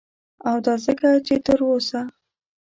[0.49, 2.01] او دا ځکه چه تر اوسه